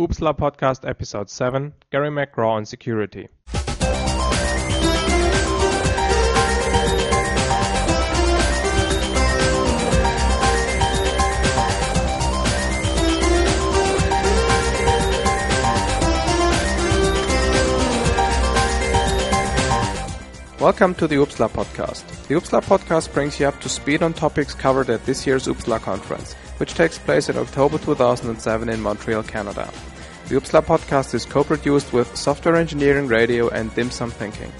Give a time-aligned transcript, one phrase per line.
[0.00, 3.28] Oopsla Podcast Episode 7 Gary McGraw on Security.
[20.64, 22.06] Welcome to the Oopsla Podcast.
[22.26, 25.78] The Oopsla Podcast brings you up to speed on topics covered at this year's Oopsla
[25.78, 29.70] conference, which takes place in October 2007 in Montreal, Canada.
[30.28, 34.50] The Oopsla Podcast is co-produced with Software Engineering Radio and Dim Sum Thinking.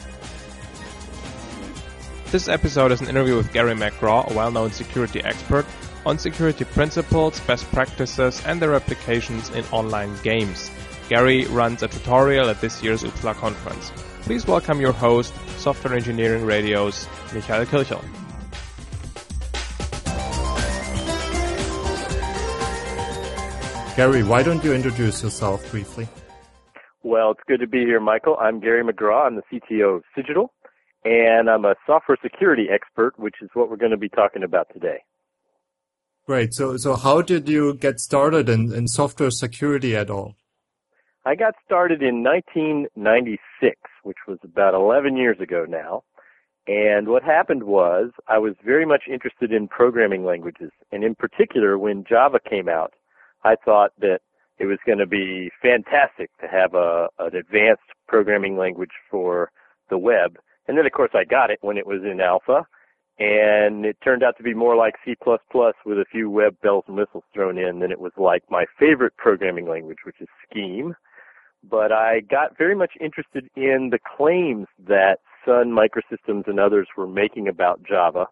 [2.31, 5.65] This episode is an interview with Gary McGraw, a well-known security expert,
[6.05, 10.71] on security principles, best practices, and their applications in online games.
[11.09, 13.93] Gary runs a tutorial at this year's Oopsla conference.
[14.23, 18.01] Please welcome your host, Software Engineering Radio's Michael Kircher.
[23.97, 26.09] Gary, why don't you introduce yourself briefly?
[27.03, 28.39] Well, it's good to be here, Michael.
[28.41, 29.27] I'm Gary McGraw.
[29.27, 30.53] I'm the CTO of Cigital,
[31.05, 34.69] and I'm a software security expert, which is what we're going to be talking about
[34.73, 35.05] today.
[36.27, 36.55] Great.
[36.55, 40.35] So, so how did you get started in, in software security at all?
[41.27, 46.03] I got started in 1996, which was about 11 years ago now.
[46.67, 50.71] And what happened was I was very much interested in programming languages.
[50.93, 52.93] And in particular, when Java came out,
[53.43, 54.21] I thought that
[54.59, 59.51] it was going to be fantastic to have a, an advanced programming language for
[59.89, 60.37] the web.
[60.69, 62.67] And then of course I got it when it was in alpha.
[63.19, 65.15] And it turned out to be more like C++
[65.87, 69.17] with a few web bells and whistles thrown in than it was like my favorite
[69.17, 70.95] programming language, which is Scheme
[71.71, 77.07] but I got very much interested in the claims that Sun Microsystems and others were
[77.07, 78.27] making about Java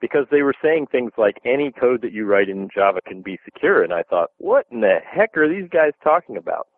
[0.00, 3.38] because they were saying things like any code that you write in Java can be
[3.44, 3.82] secure.
[3.82, 6.68] And I thought, what in the heck are these guys talking about?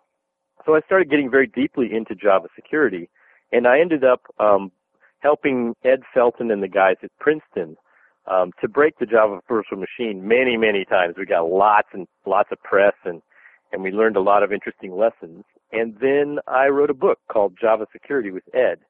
[0.66, 3.08] So I started getting very deeply into Java security
[3.52, 4.72] and I ended up um,
[5.20, 7.76] helping Ed Felten and the guys at Princeton
[8.30, 11.14] um, to break the Java virtual machine many, many times.
[11.18, 13.22] We got lots and lots of press and
[13.72, 15.44] and we learned a lot of interesting lessons.
[15.72, 18.80] And then I wrote a book called Java Security with Ed.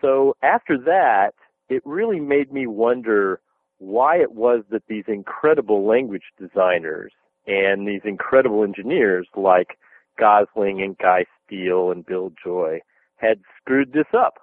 [0.00, 1.32] So after that,
[1.68, 3.40] it really made me wonder
[3.78, 7.12] why it was that these incredible language designers
[7.46, 9.78] and these incredible engineers like
[10.18, 12.80] Gosling and Guy Steele and Bill Joy
[13.16, 14.34] had screwed this up.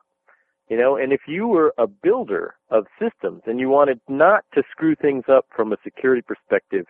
[0.69, 4.63] You know, and if you were a builder of systems and you wanted not to
[4.69, 6.85] screw things up from a security perspective,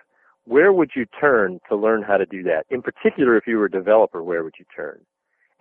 [0.49, 2.65] where would you turn to learn how to do that?
[2.71, 4.99] In particular, if you were a developer, where would you turn?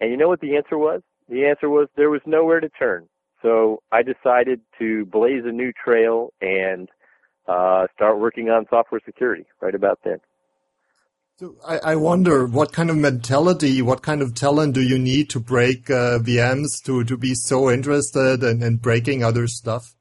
[0.01, 1.03] And you know what the answer was?
[1.29, 3.07] The answer was there was nowhere to turn.
[3.43, 6.89] So I decided to blaze a new trail and
[7.47, 10.21] uh, start working on software security right about then.
[11.37, 15.31] So I, I, wonder what kind of mentality, what kind of talent do you need
[15.31, 19.95] to break uh, VMs to, to be so interested in, in breaking other stuff?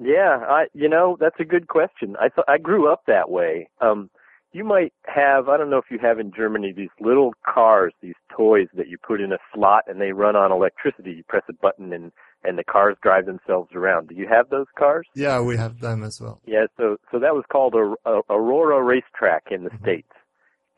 [0.00, 2.16] Yeah, I you know that's a good question.
[2.20, 3.68] I thought I grew up that way.
[3.80, 4.10] Um,
[4.52, 8.14] you might have I don't know if you have in Germany these little cars, these
[8.34, 11.12] toys that you put in a slot and they run on electricity.
[11.12, 12.12] You press a button and
[12.44, 14.08] and the cars drive themselves around.
[14.08, 15.06] Do you have those cars?
[15.14, 16.40] Yeah, we have them as well.
[16.46, 19.84] Yeah, so so that was called a, a Aurora Racetrack in the mm-hmm.
[19.84, 20.08] states.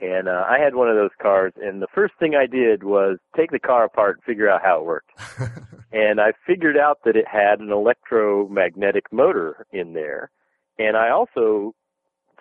[0.01, 3.19] And uh, I had one of those cars, and the first thing I did was
[3.37, 5.11] take the car apart and figure out how it worked.
[5.95, 10.33] and I figured out that it had an electromagnetic motor in there.
[10.77, 11.73] And I also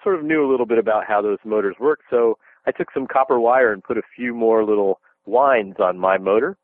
[0.03, 1.99] sort of knew a little bit about how those motors work.
[2.09, 6.17] So I took some copper wire and put a few more little winds on my
[6.17, 6.57] motor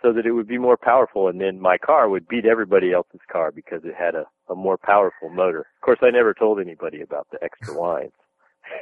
[0.00, 3.20] so that it would be more powerful and then my car would beat everybody else's
[3.30, 5.60] car because it had a, a more powerful motor.
[5.60, 8.14] Of course I never told anybody about the extra winds.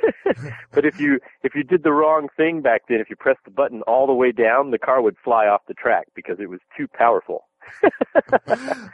[0.72, 3.50] but if you if you did the wrong thing back then, if you pressed the
[3.50, 6.60] button all the way down, the car would fly off the track because it was
[6.76, 7.44] too powerful.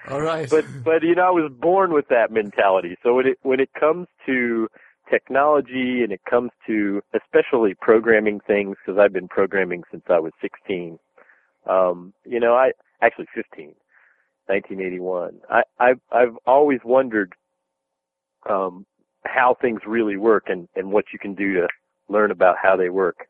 [0.09, 0.49] All right.
[0.51, 2.97] But but you know I was born with that mentality.
[3.03, 4.69] So when it when it comes to
[5.11, 10.33] technology and it comes to especially programming things because I've been programming since I was
[10.41, 10.99] 16.
[11.69, 12.73] Um, you know, I
[13.03, 13.75] actually 15,
[14.47, 15.41] 1981.
[15.51, 17.35] I I've I've always wondered
[18.49, 18.87] um,
[19.27, 21.69] how things really work and, and what you can do to
[22.09, 23.27] learn about how they work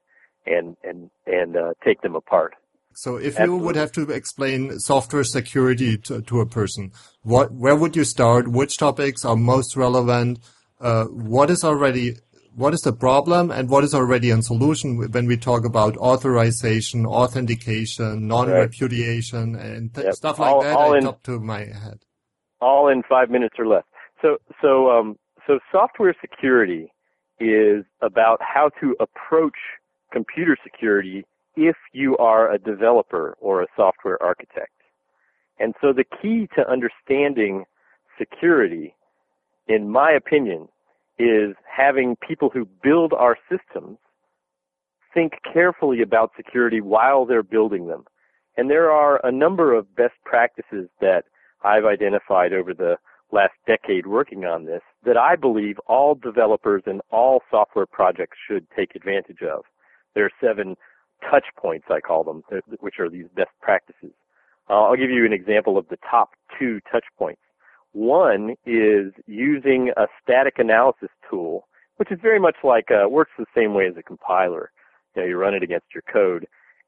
[0.47, 2.55] and and and uh, take them apart.
[2.95, 3.57] So, if Absolutely.
[3.57, 6.93] you would have to explain software security to, to, a person,
[7.23, 8.49] what where would you start?
[8.49, 10.41] Which topics are most relevant?
[10.81, 12.17] Uh, what is already
[12.55, 17.07] what is the problem and what is already a solution when we talk about authorization,
[17.07, 20.15] authentication, non-repudiation, and yep.
[20.15, 20.77] stuff like all, that?
[20.77, 22.01] All in, top to my head.
[22.61, 23.85] All in five minutes or less.
[24.21, 25.17] So, so um,
[25.47, 26.93] so software security
[27.39, 29.57] is about how to approach
[30.13, 31.25] computer security
[31.61, 34.73] if you are a developer or a software architect.
[35.59, 37.65] And so the key to understanding
[38.19, 38.95] security,
[39.69, 40.69] in my opinion,
[41.19, 43.99] is having people who build our systems
[45.13, 48.05] think carefully about security while they're building them.
[48.57, 51.25] And there are a number of best practices that
[51.63, 52.97] I've identified over the
[53.33, 58.67] last decade working on this that I believe all developers and all software projects should
[58.75, 59.65] take advantage of.
[60.15, 60.77] There are seven
[61.29, 62.43] touch points, I call them,
[62.81, 64.13] which are these best practices.
[64.69, 67.41] Uh, I'll give you an example of the top two touch points.
[67.93, 73.47] One is using a static analysis tool, which is very much like, uh, works the
[73.55, 74.71] same way as a compiler.
[75.15, 76.47] You know, you run it against your code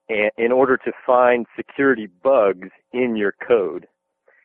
[0.09, 3.87] and in order to find security bugs in your code.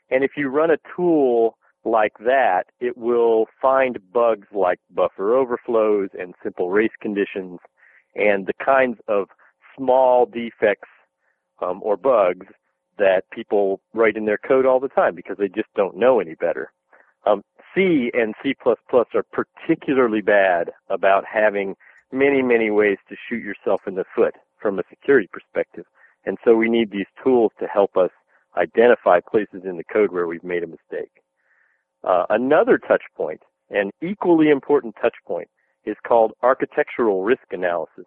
[0.10, 6.10] And if you run a tool like that, it will find bugs like buffer overflows
[6.18, 7.60] and simple race conditions
[8.16, 9.28] and the kinds of
[9.78, 10.90] small defects
[11.62, 12.48] um, or bugs
[12.98, 16.36] that people write in their code all the time because they just don't know any
[16.36, 16.72] better.
[17.26, 17.44] Um,
[17.76, 21.76] C and C++ are particularly bad about having
[22.12, 25.86] many, many ways to shoot yourself in the foot from a security perspective.
[26.26, 28.10] And so we need these tools to help us
[28.58, 31.22] identify places in the code where we've made a mistake.
[32.04, 35.50] Uh, another touch point, an equally important touch point,
[35.86, 38.06] is called architectural risk analysis.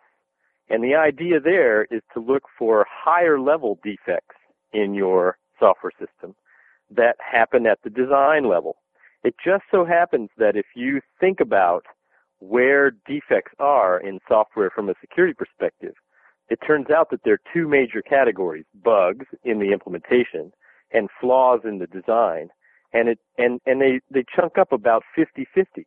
[0.70, 4.36] And the idea there is to look for higher level defects
[4.72, 6.34] in your software system
[6.90, 8.76] that happen at the design level.
[9.24, 11.84] It just so happens that if you think about
[12.38, 15.94] where defects are in software from a security perspective,
[16.48, 20.52] it turns out that there are two major categories, bugs in the implementation
[20.92, 22.48] and flaws in the design.
[22.92, 25.84] And it, and, and they, they chunk up about 50-50.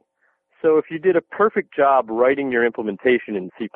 [0.64, 3.68] So if you did a perfect job writing your implementation in C++,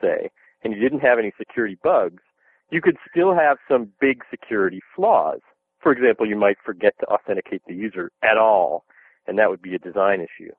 [0.00, 0.28] say,
[0.62, 2.22] and you didn't have any security bugs,
[2.70, 5.40] you could still have some big security flaws.
[5.80, 8.84] For example, you might forget to authenticate the user at all,
[9.26, 10.52] and that would be a design issue.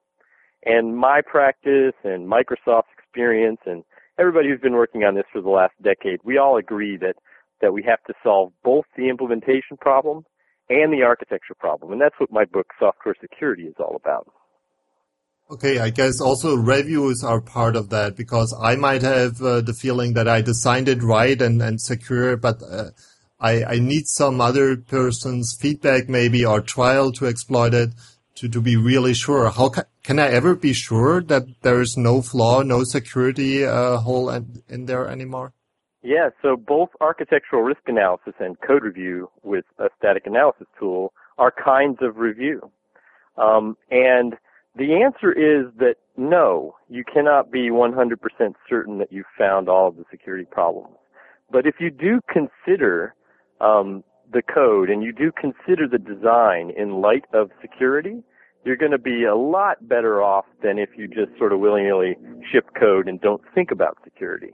[0.66, 3.84] And my practice and Microsoft's experience and
[4.18, 7.16] everybody who's been working on this for the last decade, we all agree that,
[7.62, 10.26] that we have to solve both the implementation problem
[10.70, 11.92] and the architecture problem.
[11.92, 14.28] And that's what my book, Software Security, is all about.
[15.52, 19.74] Okay, I guess also reviews are part of that because I might have uh, the
[19.74, 22.92] feeling that I designed it right and, and secure, but uh,
[23.40, 27.90] I, I need some other person's feedback maybe or trial to exploit it
[28.36, 29.50] to, to be really sure.
[29.50, 33.98] How ca- can I ever be sure that there is no flaw, no security uh,
[33.98, 35.54] hole in, in there anymore?
[36.04, 41.52] Yeah, so both architectural risk analysis and code review with a static analysis tool are
[41.52, 42.72] kinds of review.
[43.36, 44.36] Um, and
[44.80, 48.16] the answer is that no, you cannot be 100%
[48.68, 50.96] certain that you've found all of the security problems.
[51.52, 53.14] But if you do consider
[53.60, 58.24] um, the code and you do consider the design in light of security,
[58.64, 62.16] you're going to be a lot better off than if you just sort of willy-nilly
[62.52, 64.54] ship code and don't think about security.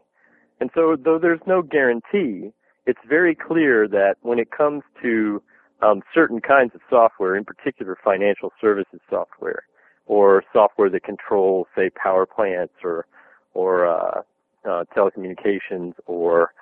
[0.60, 2.54] And so, though there's no guarantee,
[2.86, 5.42] it's very clear that when it comes to
[5.82, 9.64] um, certain kinds of software, in particular financial services software,
[10.06, 13.06] or software that controls, say, power plants or
[13.54, 14.22] or uh,
[14.70, 16.54] uh, telecommunications or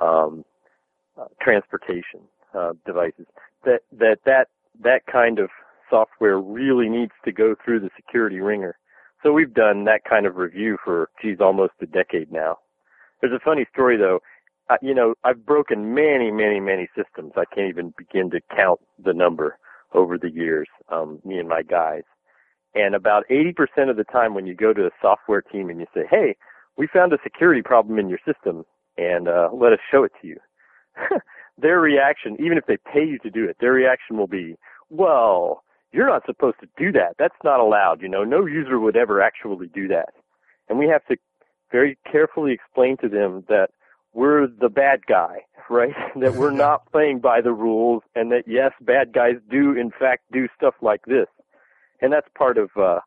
[0.00, 0.44] um,
[1.18, 2.20] uh, transportation
[2.54, 3.26] uh, devices.
[3.64, 4.48] That that that
[4.82, 5.50] that kind of
[5.90, 8.76] software really needs to go through the security wringer.
[9.22, 12.58] So we've done that kind of review for geez almost a decade now.
[13.20, 14.20] There's a funny story though.
[14.70, 17.32] Uh, you know, I've broken many, many, many systems.
[17.36, 19.58] I can't even begin to count the number
[19.92, 20.68] over the years.
[20.88, 22.02] Um, me and my guys.
[22.74, 25.86] And about 80% of the time when you go to a software team and you
[25.94, 26.36] say, hey,
[26.76, 28.64] we found a security problem in your system
[28.96, 30.36] and uh, let us show it to you.
[31.58, 34.56] their reaction, even if they pay you to do it, their reaction will be,
[34.88, 35.62] well,
[35.92, 37.14] you're not supposed to do that.
[37.18, 38.00] That's not allowed.
[38.00, 40.10] You know, no user would ever actually do that.
[40.68, 41.16] And we have to
[41.70, 43.68] very carefully explain to them that
[44.14, 45.94] we're the bad guy, right?
[46.20, 50.24] that we're not playing by the rules and that yes, bad guys do in fact
[50.32, 51.26] do stuff like this
[52.02, 52.98] and that's part of uh,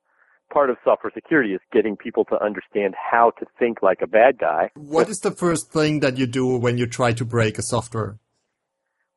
[0.52, 4.40] part of software security is getting people to understand how to think like a bad
[4.40, 4.72] guy.
[4.76, 8.18] What is the first thing that you do when you try to break a software?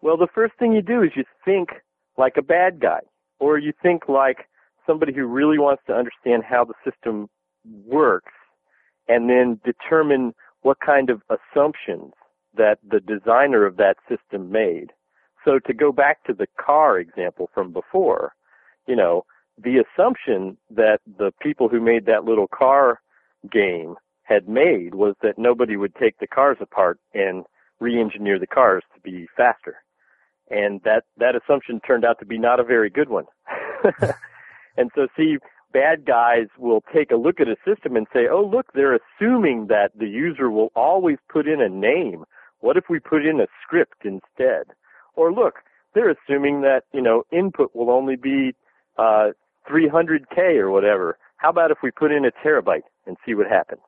[0.02, 1.70] Well, the first thing you do is you think
[2.16, 3.00] like a bad guy,
[3.38, 4.48] or you think like
[4.86, 7.28] somebody who really wants to understand how the system
[7.86, 8.32] works,
[9.06, 12.12] and then determine what kind of assumptions
[12.56, 14.88] that the designer of that system made.
[15.44, 18.32] So to go back to the car example from before,
[18.86, 19.24] you know,
[19.62, 23.00] the assumption that the people who made that little car
[23.50, 27.44] game had made was that nobody would take the cars apart and
[27.80, 29.76] re-engineer the cars to be faster.
[30.50, 33.24] And that, that assumption turned out to be not a very good one.
[34.76, 35.38] and so see,
[35.72, 39.66] bad guys will take a look at a system and say, oh look, they're assuming
[39.68, 42.24] that the user will always put in a name.
[42.60, 44.74] What if we put in a script instead?
[45.14, 45.56] Or look,
[45.94, 48.54] they're assuming that, you know, input will only be,
[48.96, 49.28] uh,
[49.68, 51.18] 300k or whatever.
[51.36, 53.82] How about if we put in a terabyte and see what happens?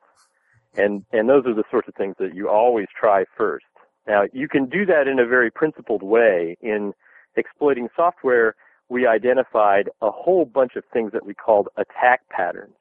[0.75, 3.65] And, and those are the sorts of things that you always try first.
[4.07, 6.57] Now, you can do that in a very principled way.
[6.61, 6.93] In
[7.35, 8.55] exploiting software,
[8.89, 12.75] we identified a whole bunch of things that we called attack patterns.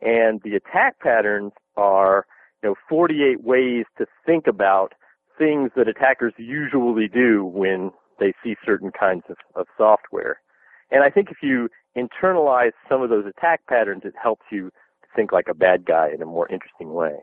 [0.00, 2.26] And the attack patterns are,
[2.62, 4.94] you know, 48 ways to think about
[5.38, 10.40] things that attackers usually do when they see certain kinds of, of software.
[10.92, 14.70] And I think if you internalize some of those attack patterns, it helps you
[15.16, 17.16] think like a bad guy in a more interesting way.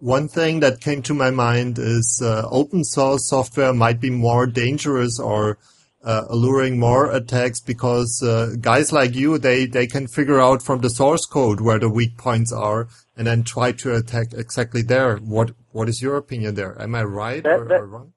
[0.00, 4.46] One thing that came to my mind is uh, open source software might be more
[4.46, 5.58] dangerous or
[6.04, 10.80] uh, alluring more attacks because uh, guys like you, they, they can figure out from
[10.80, 15.16] the source code where the weak points are and then try to attack exactly there.
[15.16, 16.80] What What is your opinion there?
[16.80, 18.12] Am I right that, or, that, or, wrong?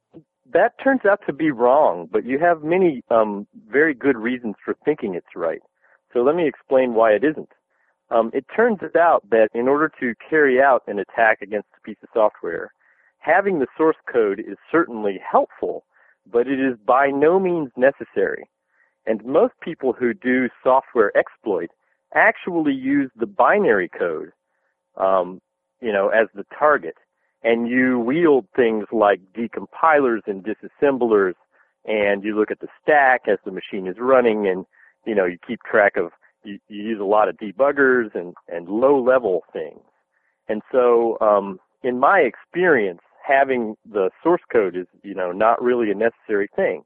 [0.53, 4.75] That turns out to be wrong, but you have many um, very good reasons for
[4.84, 5.62] thinking it's right.
[6.13, 7.50] So let me explain why it isn't.
[8.10, 11.98] Um, it turns out that in order to carry out an attack against a piece
[12.03, 12.74] of software,
[13.20, 15.86] having the source code is certainly helpful,
[16.29, 18.50] but it is by no means necessary.
[19.05, 21.70] And most people who do software exploit
[22.13, 24.31] actually use the binary code,
[24.98, 25.39] um,
[25.79, 26.96] you know, as the target.
[27.43, 31.36] And you wield things like decompilers and disassemblers,
[31.86, 34.65] and you look at the stack as the machine is running, and
[35.05, 36.12] you know, you keep track of
[36.43, 39.79] you, you use a lot of debuggers and, and low level things.
[40.48, 45.91] And so, um, in my experience, having the source code is, you know, not really
[45.91, 46.83] a necessary thing.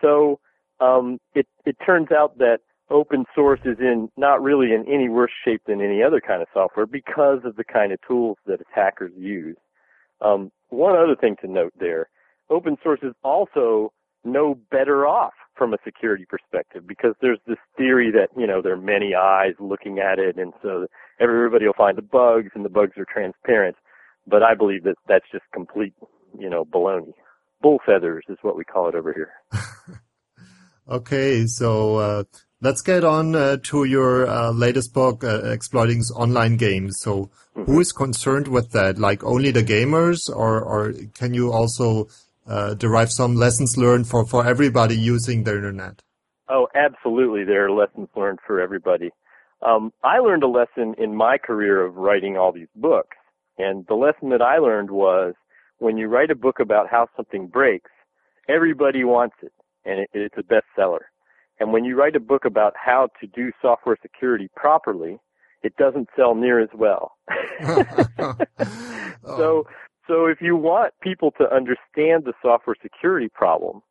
[0.00, 0.40] So,
[0.80, 2.58] um, it, it turns out that
[2.90, 6.48] open source is in not really in any worse shape than any other kind of
[6.52, 9.56] software because of the kind of tools that attackers use.
[10.24, 12.08] Um, one other thing to note there,
[12.50, 13.92] open source is also
[14.24, 18.72] no better off from a security perspective because there's this theory that, you know, there
[18.72, 20.86] are many eyes looking at it and so
[21.20, 23.76] everybody will find the bugs and the bugs are transparent.
[24.26, 25.94] But I believe that that's just complete,
[26.38, 27.12] you know, baloney.
[27.60, 29.32] Bull feathers is what we call it over here.
[30.88, 32.24] okay, so uh,
[32.62, 36.98] let's get on uh, to your uh, latest book, uh, Exploiting Online Games.
[37.00, 37.64] So, mm-hmm.
[37.64, 38.98] who is concerned with that?
[38.98, 42.08] Like only the gamers, or or can you also
[42.46, 46.02] uh, derive some lessons learned for, for everybody using the internet?
[46.48, 47.44] Oh, absolutely.
[47.44, 49.10] There are lessons learned for everybody.
[49.62, 53.16] Um, I learned a lesson in my career of writing all these books.
[53.58, 55.34] And the lesson that I learned was
[55.78, 57.90] when you write a book about how something breaks,
[58.48, 59.52] everybody wants it
[59.84, 61.00] and it, it's a bestseller.
[61.60, 65.18] And when you write a book about how to do software security properly,
[65.62, 67.12] it doesn't sell near as well.
[67.62, 68.36] oh.
[69.24, 69.66] So
[70.08, 73.82] so if you want people to understand the software security problem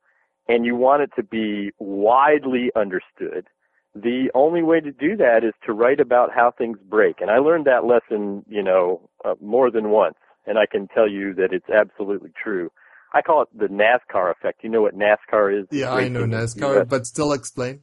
[0.50, 3.48] and you want it to be widely understood,
[3.96, 7.22] the only way to do that is to write about how things break.
[7.22, 10.16] And I learned that lesson, you know, uh, more than once.
[10.46, 12.72] And I can tell you that it's absolutely true.
[13.14, 14.64] I call it the NASCAR effect.
[14.64, 15.68] You know what NASCAR is?
[15.72, 17.82] Yeah, I know NASCAR, but still explain.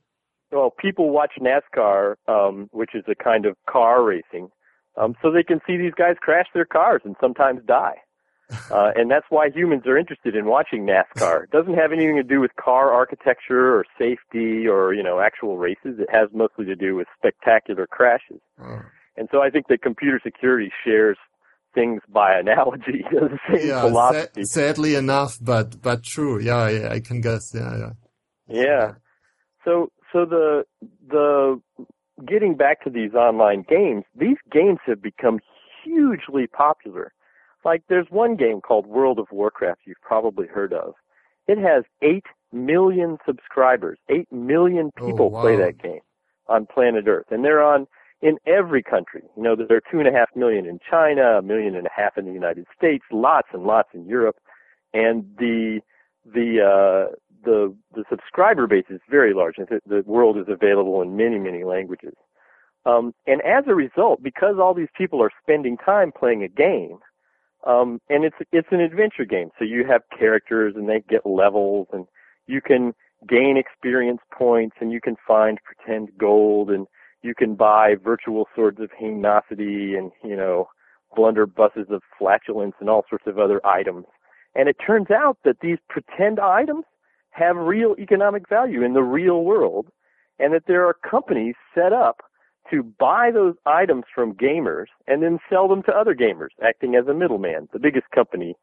[0.51, 4.49] Well, people watch NASCAR, um, which is a kind of car racing,
[4.97, 7.97] um, so they can see these guys crash their cars and sometimes die.
[8.71, 11.45] Uh, and that's why humans are interested in watching NASCAR.
[11.45, 15.59] It doesn't have anything to do with car architecture or safety or, you know, actual
[15.59, 15.99] races.
[15.99, 18.41] It has mostly to do with spectacular crashes.
[18.59, 18.81] Oh.
[19.19, 21.19] And so I think that computer security shares
[21.75, 24.45] things by analogy, the same yeah, philosophy.
[24.45, 26.41] Sa- sadly enough, but, but true.
[26.41, 27.53] Yeah, I, I can guess.
[27.55, 27.93] Yeah, yeah.
[28.49, 28.93] Yeah.
[29.65, 30.65] So, so the,
[31.09, 31.61] the,
[32.27, 35.41] getting back to these online games, these games have become
[35.85, 37.13] hugely popular
[37.65, 40.95] like there's one game called World of Warcraft you've probably heard of.
[41.47, 43.99] It has 8 million subscribers.
[44.09, 45.43] 8 million oh, people wow.
[45.43, 46.01] play that game
[46.49, 47.27] on planet Earth.
[47.31, 47.87] And they're on
[48.21, 49.23] in every country.
[49.37, 51.91] You know, there are two and a half million in China, a million and a
[51.95, 54.37] half in the United States, lots and lots in Europe.
[54.93, 55.81] And the,
[56.25, 59.57] the, uh, the, the subscriber base is very large.
[59.57, 62.15] The, the world is available in many, many languages.
[62.87, 66.99] Um, and as a result, because all these people are spending time playing a game,
[67.67, 71.89] um, and it's it's an adventure game, so you have characters and they get levels,
[71.93, 72.07] and
[72.47, 72.95] you can
[73.29, 76.87] gain experience points, and you can find pretend gold, and
[77.23, 80.69] you can buy virtual swords of heinocity, and you know
[81.17, 84.05] blunderbusses of flatulence and all sorts of other items.
[84.55, 86.85] And it turns out that these pretend items
[87.31, 89.87] have real economic value in the real world
[90.39, 92.23] and that there are companies set up
[92.71, 97.07] to buy those items from gamers and then sell them to other gamers, acting as
[97.07, 97.69] a middleman.
[97.73, 98.57] The biggest company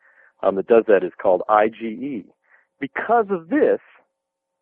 [0.43, 2.25] um, that does that is called IGE.
[2.79, 3.79] Because of this,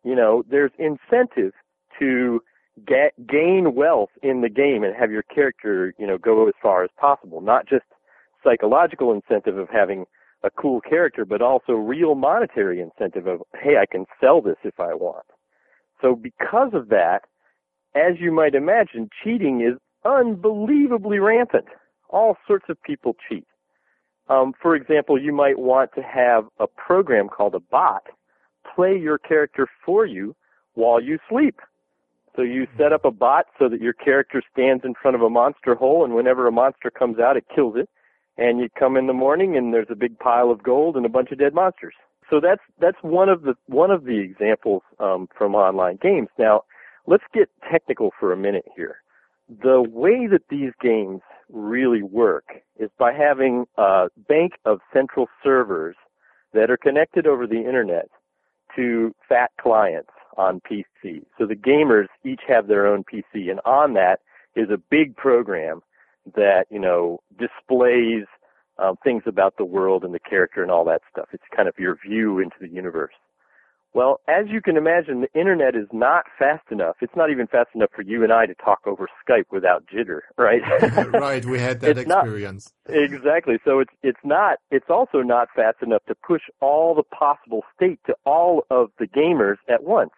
[0.02, 1.52] you know, there's incentive
[1.98, 2.40] to
[2.86, 6.84] get, gain wealth in the game and have your character, you know, go as far
[6.84, 7.40] as possible.
[7.40, 7.84] Not just
[8.42, 10.04] psychological incentive of having
[10.42, 14.78] a cool character, but also real monetary incentive of, hey, I can sell this if
[14.78, 15.24] I want.
[16.02, 17.20] So because of that,
[17.94, 21.66] as you might imagine, cheating is unbelievably rampant.
[22.10, 23.46] All sorts of people cheat.
[24.28, 28.02] Um, for example, you might want to have a program called a bot
[28.74, 30.34] play your character for you
[30.74, 31.60] while you sleep.
[32.36, 35.30] So you set up a bot so that your character stands in front of a
[35.30, 37.88] monster hole, and whenever a monster comes out, it kills it.
[38.36, 41.08] And you come in the morning, and there's a big pile of gold and a
[41.08, 41.94] bunch of dead monsters.
[42.28, 46.28] So that's that's one of the one of the examples um, from online games.
[46.38, 46.62] Now,
[47.06, 48.96] let's get technical for a minute here.
[49.62, 51.20] The way that these games
[51.52, 52.46] really work
[52.78, 55.96] is by having a bank of central servers
[56.54, 58.08] that are connected over the internet
[58.74, 61.24] to fat clients on PC.
[61.38, 64.20] So the gamers each have their own PC, and on that
[64.56, 65.82] is a big program
[66.34, 68.24] that you know displays
[68.78, 71.28] um, things about the world and the character and all that stuff.
[71.32, 73.14] It's kind of your view into the universe.
[73.94, 76.96] Well, as you can imagine, the internet is not fast enough.
[77.00, 80.22] It's not even fast enough for you and I to talk over Skype without jitter,
[80.36, 80.62] right?
[81.12, 82.72] right, we had that experience.
[82.88, 83.58] Not, exactly.
[83.64, 88.00] So it's it's not it's also not fast enough to push all the possible state
[88.06, 90.10] to all of the gamers at once.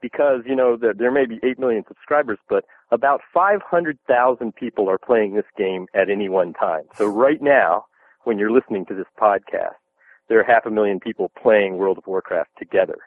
[0.00, 4.98] Because, you know, there, there may be 8 million subscribers, but about 500,000 people are
[4.98, 6.84] playing this game at any one time.
[6.94, 7.86] So right now,
[8.24, 9.74] when you're listening to this podcast,
[10.28, 12.98] there are half a million people playing World of Warcraft together.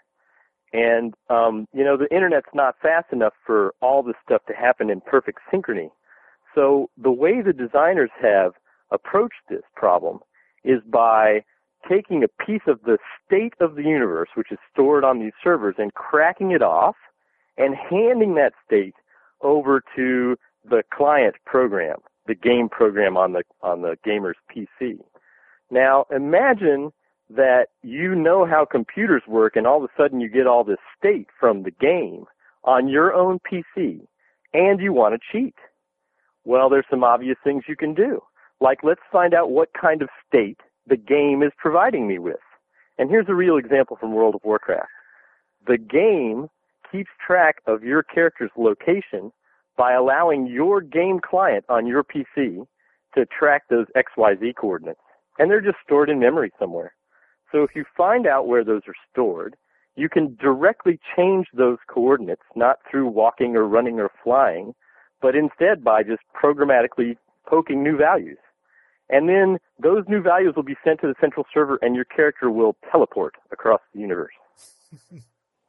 [0.73, 4.89] And, um, you know, the internet's not fast enough for all this stuff to happen
[4.89, 5.91] in perfect synchrony.
[6.55, 8.53] So the way the designers have
[8.91, 10.19] approached this problem
[10.63, 11.43] is by
[11.87, 15.75] taking a piece of the state of the universe, which is stored on these servers,
[15.77, 16.95] and cracking it off
[17.57, 18.95] and handing that state
[19.41, 20.35] over to
[20.69, 24.99] the client program, the game program on the on the gamer's PC.
[25.69, 26.91] Now imagine
[27.29, 30.77] that you know how computers work and all of a sudden you get all this
[30.97, 32.25] state from the game
[32.63, 34.01] on your own PC
[34.53, 35.55] and you want to cheat.
[36.43, 38.21] Well, there's some obvious things you can do.
[38.59, 40.59] Like let's find out what kind of state
[40.91, 42.35] the game is providing me with.
[42.99, 44.89] And here's a real example from World of Warcraft.
[45.65, 46.49] The game
[46.91, 49.31] keeps track of your character's location
[49.77, 52.67] by allowing your game client on your PC
[53.15, 54.99] to track those XYZ coordinates.
[55.39, 56.93] And they're just stored in memory somewhere.
[57.53, 59.55] So if you find out where those are stored,
[59.95, 64.73] you can directly change those coordinates, not through walking or running or flying,
[65.21, 67.15] but instead by just programmatically
[67.47, 68.37] poking new values.
[69.11, 72.49] And then those new values will be sent to the central server and your character
[72.49, 74.33] will teleport across the universe.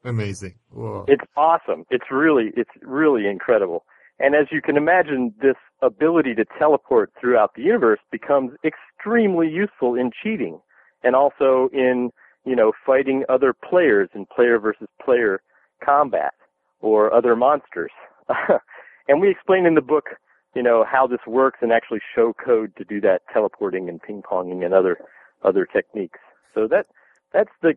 [0.04, 0.54] Amazing.
[0.70, 1.04] Whoa.
[1.08, 1.84] It's awesome.
[1.90, 3.84] It's really, it's really incredible.
[4.18, 9.96] And as you can imagine, this ability to teleport throughout the universe becomes extremely useful
[9.96, 10.60] in cheating
[11.02, 12.10] and also in
[12.44, 15.42] you know fighting other players in player versus player
[15.84, 16.34] combat
[16.80, 17.90] or other monsters.
[19.08, 20.10] and we explain in the book,
[20.54, 24.22] you know, how this works and actually show code to do that teleporting and ping
[24.22, 24.98] ponging and other
[25.42, 26.18] other techniques.
[26.54, 26.86] So that
[27.32, 27.74] that's the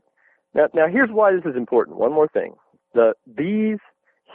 [0.54, 1.98] now now here's why this is important.
[1.98, 2.56] One more thing.
[2.94, 3.80] The these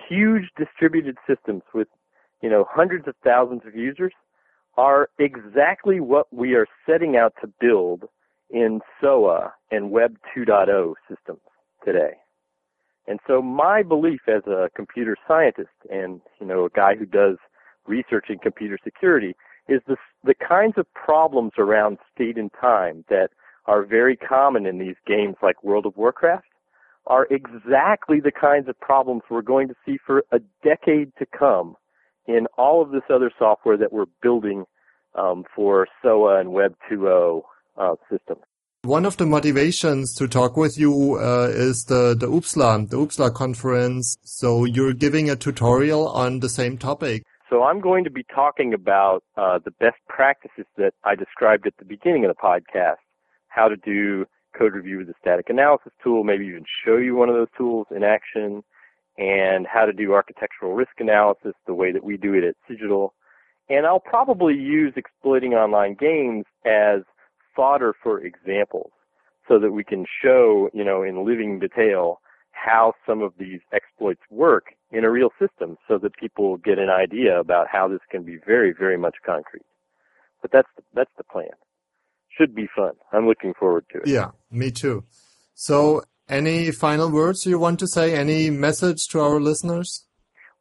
[0.08, 1.88] huge distributed systems with
[2.42, 4.12] you know hundreds of thousands of users
[4.76, 8.04] are exactly what we are setting out to build
[8.50, 11.40] in SOA and Web 2.0 systems
[11.84, 12.12] today.
[13.06, 17.36] And so my belief as a computer scientist and, you know, a guy who does
[17.90, 19.34] research in computer security
[19.68, 23.28] is the, the kinds of problems around state and time that
[23.66, 26.46] are very common in these games like World of Warcraft
[27.06, 31.76] are exactly the kinds of problems we're going to see for a decade to come
[32.26, 34.64] in all of this other software that we're building
[35.14, 37.42] um, for SOA and Web 2.0
[37.76, 38.42] uh, systems.
[38.82, 43.34] One of the motivations to talk with you uh, is the the OOPSLA, the OOPSLA
[43.34, 44.16] conference.
[44.22, 47.24] So you're giving a tutorial on the same topic.
[47.50, 51.76] So I'm going to be talking about uh, the best practices that I described at
[51.80, 53.02] the beginning of the podcast.
[53.48, 54.24] How to do
[54.56, 57.88] code review with a static analysis tool, maybe even show you one of those tools
[57.90, 58.62] in action,
[59.18, 63.14] and how to do architectural risk analysis the way that we do it at Cigital,
[63.68, 67.00] And I'll probably use exploiting online games as
[67.56, 68.92] fodder for examples
[69.48, 72.20] so that we can show, you know, in living detail
[72.52, 76.90] how some of these exploits work in a real system so that people get an
[76.90, 79.64] idea about how this can be very, very much concrete.
[80.42, 81.50] But that's, that's the plan.
[82.36, 82.92] Should be fun.
[83.12, 84.08] I'm looking forward to it.
[84.08, 85.04] Yeah, me too.
[85.54, 88.14] So any final words you want to say?
[88.14, 90.06] Any message to our listeners?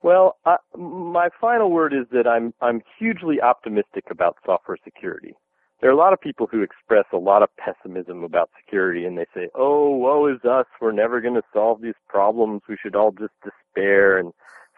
[0.01, 5.33] Well, uh, my final word is that I'm I'm hugely optimistic about software security.
[5.81, 9.17] There are a lot of people who express a lot of pessimism about security, and
[9.17, 10.65] they say, "Oh, woe is us!
[10.81, 12.61] We're never going to solve these problems.
[12.67, 14.33] We should all just despair and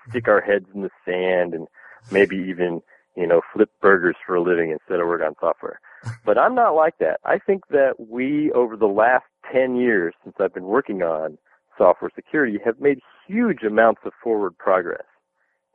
[0.10, 1.68] stick our heads in the sand, and
[2.12, 2.82] maybe even,
[3.16, 5.80] you know, flip burgers for a living instead of work on software."
[6.26, 7.20] But I'm not like that.
[7.26, 11.38] I think that we, over the last 10 years since I've been working on
[11.78, 15.06] software security, have made huge amounts of forward progress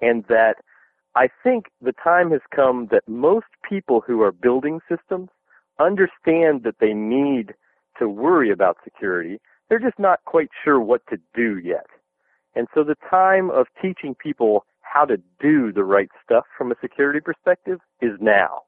[0.00, 0.56] and that
[1.16, 5.30] I think the time has come that most people who are building systems
[5.80, 7.54] understand that they need
[7.98, 9.38] to worry about security.
[9.68, 11.86] They're just not quite sure what to do yet.
[12.54, 16.76] And so the time of teaching people how to do the right stuff from a
[16.82, 18.62] security perspective is now.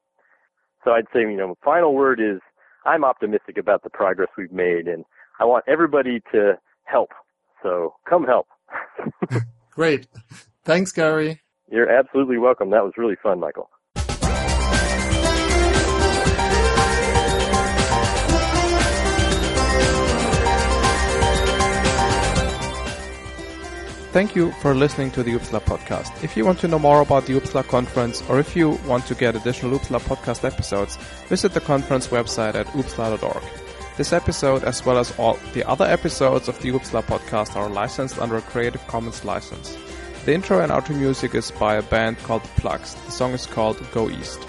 [0.83, 2.39] So I'd say, you know, final word is
[2.83, 5.05] I'm optimistic about the progress we've made and
[5.39, 7.09] I want everybody to help.
[7.61, 8.47] So come help.
[9.71, 10.07] Great.
[10.63, 11.41] Thanks, Gary.
[11.71, 12.71] You're absolutely welcome.
[12.71, 13.69] That was really fun, Michael.
[24.11, 26.23] Thank you for listening to the Oopsla podcast.
[26.23, 29.13] If you want to know more about the Oopsla conference or if you want to
[29.13, 33.43] get additional Oopsla podcast episodes, visit the conference website at oopsla.org.
[33.97, 38.17] This episode, as well as all the other episodes of the Oopsla podcast, are licensed
[38.17, 39.77] under a Creative Commons license.
[40.29, 42.93] The intro and outro music is by a band called Plugs.
[42.93, 44.39] The song is called Go East.